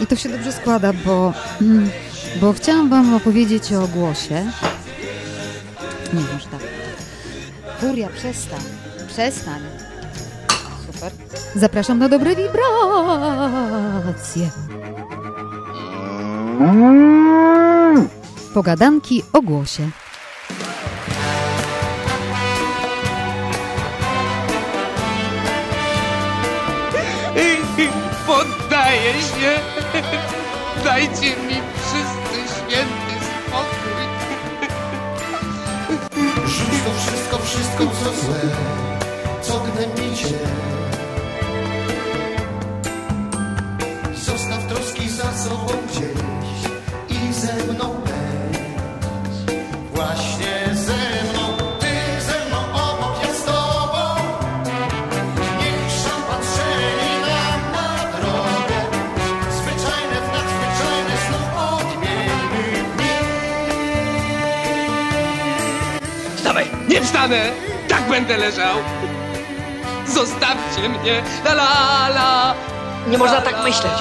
[0.00, 1.90] I to się dobrze składa, bo, mm,
[2.40, 4.52] bo chciałam Wam opowiedzieć o głosie.
[6.12, 6.60] Nie, może tak.
[7.80, 8.60] Furia, przestań.
[9.08, 9.60] Przestań.
[10.86, 11.12] Super.
[11.54, 12.60] Zapraszam na dobre wibracje.
[18.54, 19.90] Pogadanki o głosie.
[28.90, 29.60] Poddaję się.
[30.84, 34.02] Dajcie mi wszyscy święty spokój.
[36.46, 38.40] Rzuć to wszystko, wszystko co złe,
[39.42, 40.38] co gnębicie.
[67.00, 67.50] Nie wstanę.
[67.88, 68.76] Tak będę leżał.
[70.06, 71.22] Zostawcie mnie.
[71.44, 72.54] La la la.
[73.06, 73.92] Nie można tak myśleć.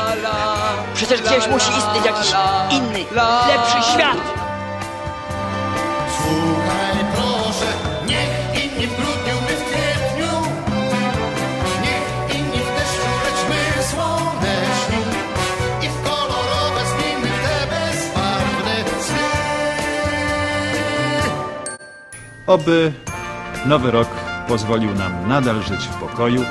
[0.96, 2.32] Przecież gdzieś musi istnieć jakiś
[2.72, 3.06] inny,
[3.48, 4.39] lepszy świat.
[22.50, 22.92] Oby
[23.66, 24.08] nowy rok
[24.48, 26.46] pozwolił nam nadal żyć w pokoju,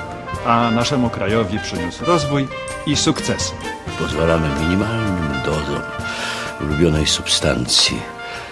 [0.47, 2.49] a naszemu krajowi przyniósł rozwój
[2.87, 3.53] i sukcesy.
[3.99, 5.83] Pozwalamy minimalnym dozom
[6.61, 8.01] ulubionej substancji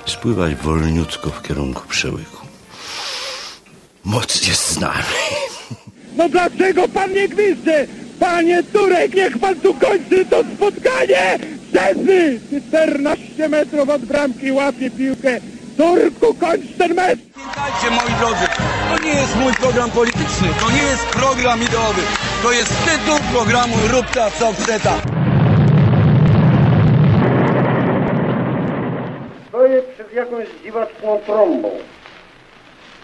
[0.06, 2.46] spływać wolniutko w kierunku przełyku.
[4.04, 5.16] Moc jest z nami.
[6.16, 7.86] No dlaczego pan nie gwizdże?
[8.20, 11.38] Panie Turek, niech pan tu kończy to spotkanie!
[11.68, 12.40] Szczerzy!
[12.68, 15.40] 14 metrów od bramki łapie piłkę.
[15.76, 17.18] Turku, kończ ten mecz!
[17.34, 18.46] Pamiętajcie, moi drodzy,
[18.90, 22.02] to nie jest mój program polityczny, to nie jest program ideowy.
[22.42, 24.94] To jest tytuł programu Rób ta, co chce ta.
[29.48, 31.70] Stoję przed jakąś dziwaczną trąbą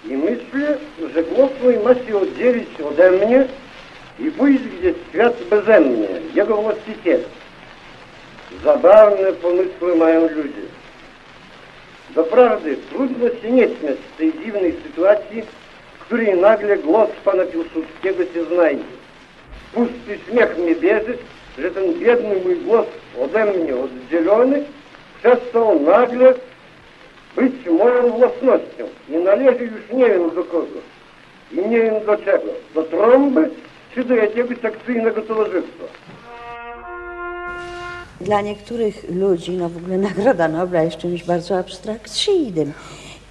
[0.05, 0.79] i myślę,
[1.15, 3.45] że głos mój ma się oddzielić ode mnie
[4.19, 7.21] i pójść gdzieś w świat beze mnie, jego właściciel.
[8.65, 10.82] Zabawne pomysły mają ludzie.
[12.15, 15.43] Doprawdy trudno się nie śmiać z tej dziwnej sytuacji,
[15.95, 18.85] w której nagle głos pana Piłsudskiego się znajdzie.
[19.75, 21.15] Pusty śmiech mnie bierze,
[21.59, 22.87] że ten biedny mój głos
[23.21, 24.65] ode mnie oddzielony
[25.19, 26.35] przestał nagle
[27.37, 30.81] być moją własnością i należy już nie wiem do kogo
[31.53, 33.51] i nie wiem do czego, do trąby
[33.95, 35.85] czy do jakiegoś akcyjnego towarzystwa.
[38.25, 42.73] Dla niektórych ludzi, no w ogóle Nagroda Nobla jest czymś bardzo abstrakcyjnym.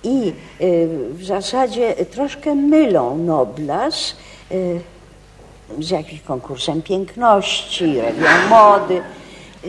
[0.04, 4.16] I y, w zasadzie troszkę mylą Nobla z,
[4.52, 4.82] y,
[5.80, 9.02] z jakimś konkursem piękności, rewią mody.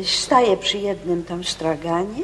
[0.05, 2.22] Staje przy jednym tam straganie,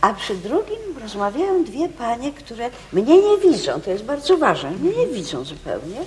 [0.00, 3.80] a przy drugim rozmawiają dwie panie, które mnie nie widzą.
[3.80, 4.70] To jest bardzo ważne.
[4.70, 6.00] Mnie nie widzą zupełnie.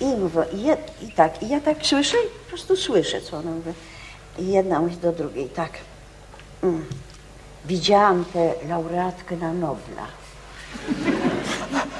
[0.00, 3.36] I mówią, i, je, i tak, i ja tak słyszę i po prostu słyszę, co
[3.36, 3.72] one mówią.
[4.38, 5.70] I jedna mówi do drugiej, tak.
[6.62, 6.84] Mm.
[7.64, 10.06] Widziałam tę laureatkę na Nobla.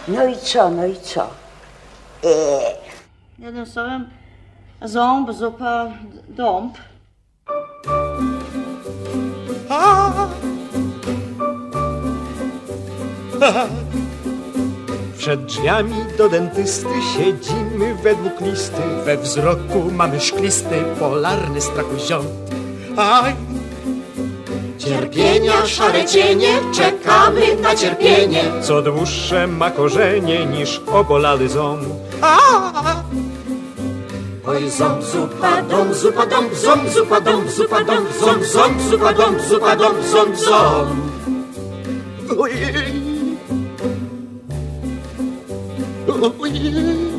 [0.09, 1.31] No i co, no i co?
[2.25, 2.77] Eee.
[3.39, 4.11] Jednym słowem,
[4.83, 5.87] ząb, zupa,
[6.29, 6.79] dąb.
[15.19, 16.89] Przed drzwiami do dentysty
[17.75, 18.83] siedzimy według listy.
[19.05, 22.27] We wzroku mamy szklisty, polarny strachu ziom.
[22.97, 23.35] Aj!
[24.79, 31.85] Cierpienia, szare cienie, czekamy na cierpienie Co dłuższe ma korzenie niż obolały ząb.
[34.47, 39.41] Oj ząb, zupa, dom, zupa, dom, ząb, zupa, dom, zupa, dom, ząb, ząb, zupa, dom,
[39.49, 40.91] zupa, dom, ząb, ząb
[42.39, 42.75] Ojej!
[46.41, 47.14] Ojej!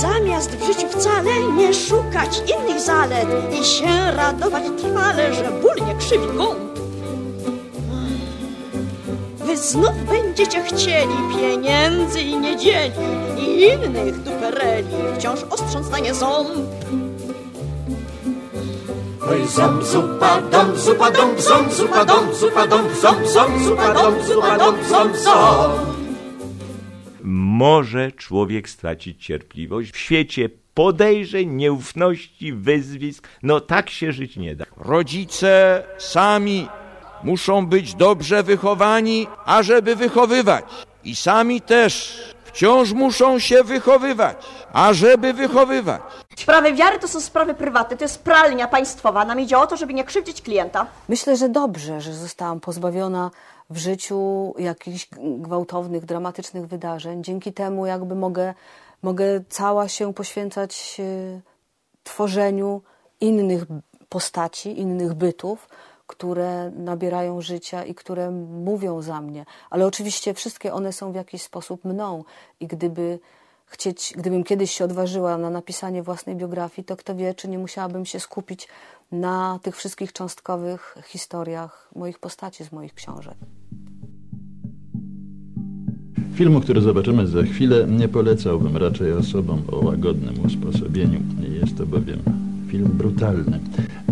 [0.00, 3.28] Zamiast w życiu wcale nie szukać innych zalet
[3.60, 6.80] i się radować trwale, że ból nie krzywi gąb.
[9.36, 12.92] Wy znów będziecie chcieli pieniędzy i niedzieli
[13.38, 14.88] i innych dupereli,
[15.18, 16.48] wciąż ostrząc stanie ząb.
[19.30, 24.14] Oj ząb, zupa, dom, zupa, dom, ząb, zupa, dom, zupa, dom, ząb, ząb, zupa, dom,
[24.26, 25.99] zupa, dom, ząb, ząb
[27.32, 33.28] Może człowiek stracić cierpliwość w świecie podejrzeń, nieufności, wyzwisk.
[33.42, 34.64] No tak się żyć nie da.
[34.76, 36.68] Rodzice sami
[37.24, 40.64] muszą być dobrze wychowani, ażeby wychowywać.
[41.04, 44.36] I sami też wciąż muszą się wychowywać,
[44.72, 46.02] ażeby wychowywać.
[46.36, 49.24] Sprawy wiary to są sprawy prywatne, to jest pralnia państwowa.
[49.24, 50.86] Nam idzie o to, żeby nie krzywdzić klienta.
[51.08, 53.30] Myślę, że dobrze, że zostałam pozbawiona
[53.70, 55.08] w życiu jakichś
[55.38, 57.24] gwałtownych, dramatycznych wydarzeń.
[57.24, 58.54] Dzięki temu jakby mogę,
[59.02, 61.40] mogę cała się poświęcać e,
[62.02, 62.82] tworzeniu
[63.20, 63.64] innych
[64.08, 65.68] postaci, innych bytów,
[66.06, 69.44] które nabierają życia i które mówią za mnie.
[69.70, 72.24] Ale oczywiście wszystkie one są w jakiś sposób mną
[72.60, 73.18] i gdyby
[73.70, 78.06] chcieć, gdybym kiedyś się odważyła na napisanie własnej biografii, to kto wie, czy nie musiałabym
[78.06, 78.68] się skupić
[79.12, 83.34] na tych wszystkich cząstkowych historiach moich postaci z moich książek.
[86.34, 91.20] Filmu, który zobaczymy za chwilę, nie polecałbym raczej osobom o łagodnym usposobieniu.
[91.60, 92.22] Jest to bowiem
[92.70, 93.60] film brutalny.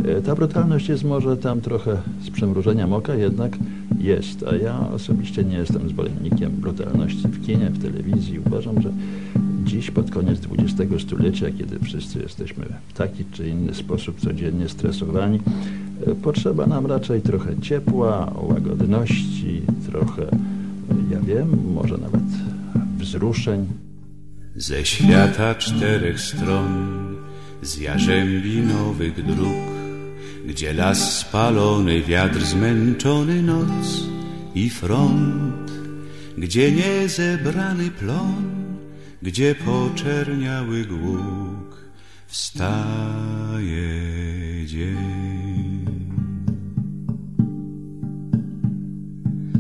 [0.04, 3.56] E, Ta brutalność jest może tam trochę z przymrużeniem oka, jednak
[3.99, 4.44] jest.
[4.52, 8.38] A ja osobiście nie jestem zwolennikiem brutalności w kinie, w telewizji.
[8.46, 8.93] Uważam, że
[9.68, 15.40] dziś pod koniec XX stulecia, kiedy wszyscy jesteśmy w taki czy inny sposób codziennie stresowani,
[16.06, 20.26] e, potrzeba nam raczej trochę ciepła, łagodności, trochę,
[21.10, 22.22] ja wiem, może nawet
[22.98, 23.66] wzruszeń.
[24.56, 26.96] Ze świata czterech stron,
[27.62, 29.56] z jarzębi nowych dróg,
[30.46, 34.06] gdzie las spalony, wiatr zmęczony, noc
[34.54, 35.72] i front,
[36.38, 38.67] gdzie niezebrany plon,
[39.22, 41.90] gdzie poczerniały głuk,
[42.26, 43.86] wstaje
[44.66, 45.38] dzień.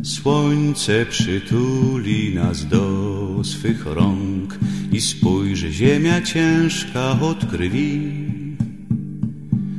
[0.04, 4.58] Słońce przytuli nas do swych rąk
[4.92, 8.28] i spójrz, ziemia ciężka od krwi.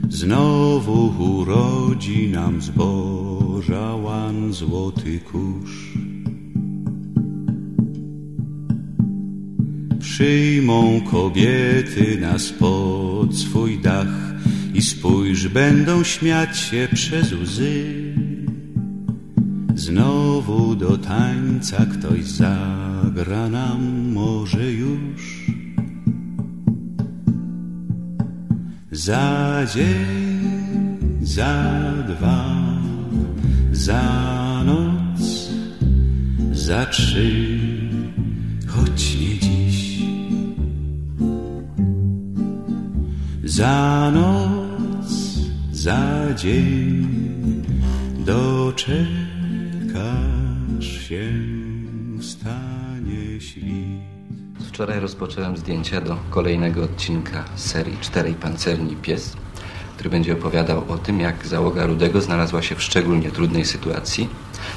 [0.10, 6.09] Znowu urodzi nam zboża łan złoty kurz.
[10.20, 14.34] Przyjmą kobiety nas pod swój dach
[14.74, 17.86] i spójrz, będą śmiać się przez łzy.
[19.76, 25.52] Znowu do tańca ktoś zagra nam może już.
[28.92, 30.40] Za dzień,
[31.22, 31.74] za
[32.08, 32.46] dwa,
[33.72, 34.04] za
[34.66, 35.52] noc,
[36.52, 37.60] za trzy,
[38.68, 39.39] choć nie
[43.60, 45.12] Za noc,
[45.72, 47.08] za dzień,
[48.20, 49.10] doczekasz
[51.08, 51.32] się,
[52.22, 53.66] stanie świt.
[54.68, 59.34] Wczoraj rozpocząłem zdjęcia do kolejnego odcinka serii Czterej Pancerni Pies,
[59.96, 64.30] który będzie opowiadał o tym, jak załoga Rudego znalazła się w szczególnie trudnej sytuacji.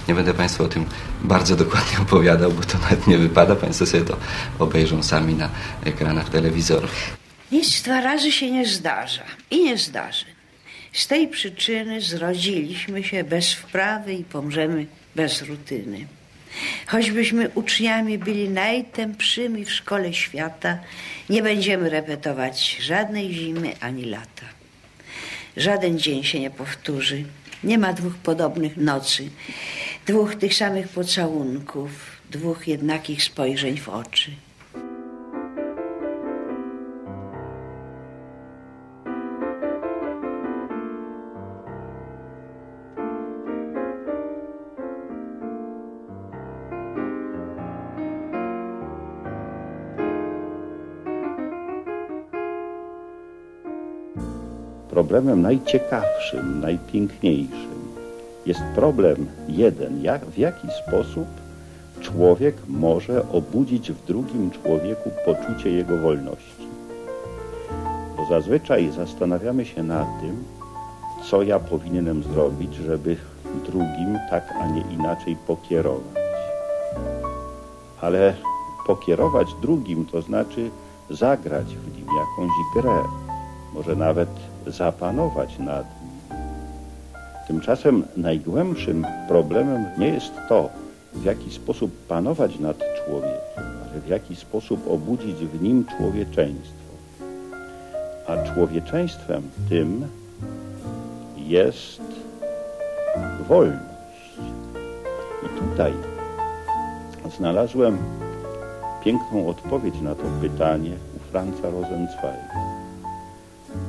[0.09, 0.85] Nie będę Państwu o tym
[1.25, 3.57] bardzo dokładnie opowiadał, bo to nawet nie wypada.
[3.57, 4.17] Państwo sobie to
[4.59, 5.49] obejrzą sami na
[5.85, 7.22] ekranach telewizorów.
[7.53, 10.25] Nic dwa razy się nie zdarza i nie zdarzy.
[10.93, 16.07] Z tej przyczyny zrodziliśmy się bez wprawy i pomrzemy bez rutyny.
[16.87, 20.79] Choćbyśmy uczniami byli najtępszymi w szkole świata,
[21.31, 24.47] nie będziemy repetować żadnej zimy ani lata.
[25.57, 27.25] Żaden dzień się nie powtórzy.
[27.65, 29.31] Nie ma dwóch podobnych nocy,
[30.07, 31.91] dwóch tych samych pocałunków,
[32.31, 34.31] dwóch jednakich spojrzeń w oczy.
[54.93, 57.95] Problemem najciekawszym, najpiękniejszym
[58.47, 61.27] jest problem jeden, jak, w jaki sposób
[62.01, 66.67] człowiek może obudzić w drugim człowieku poczucie jego wolności.
[68.17, 70.45] Bo zazwyczaj zastanawiamy się nad tym,
[71.31, 73.17] co ja powinienem zrobić, żeby
[73.67, 76.23] drugim tak, a nie inaczej pokierować.
[78.01, 78.35] Ale
[78.87, 80.71] pokierować drugim to znaczy
[81.11, 83.03] zagrać w nim jakąś grę,
[83.75, 86.39] może nawet zapanować nad nim.
[87.47, 90.71] Tymczasem najgłębszym problemem nie jest to,
[91.15, 96.93] w jaki sposób panować nad człowiekiem, ale w jaki sposób obudzić w nim człowieczeństwo.
[98.27, 100.07] A człowieczeństwem tym
[101.37, 102.03] jest
[103.49, 104.41] wolność.
[105.47, 105.93] I tutaj
[107.37, 107.99] znalazłem
[109.05, 112.72] piękną odpowiedź na to pytanie u Franza Rosenzweiga.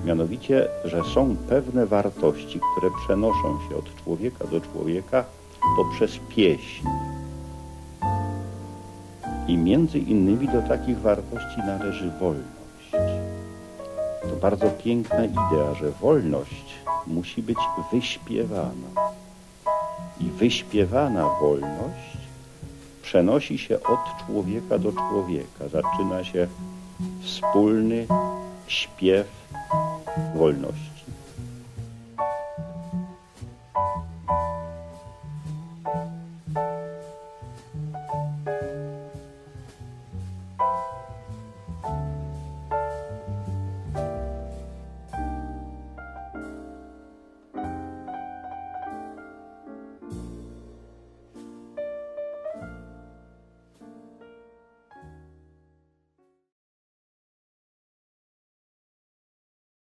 [0.05, 5.25] Mianowicie, że są pewne wartości, które przenoszą się od człowieka do człowieka
[5.77, 6.87] poprzez pieśń.
[9.47, 12.91] I między innymi do takich wartości należy wolność.
[14.21, 16.75] To bardzo piękna idea, że wolność
[17.07, 17.57] musi być
[17.91, 19.11] wyśpiewana.
[20.19, 22.17] I wyśpiewana wolność
[23.01, 25.67] przenosi się od człowieka do człowieka.
[25.71, 26.47] Zaczyna się
[27.21, 28.07] wspólny
[28.67, 29.27] śpiew
[30.35, 30.92] wolności.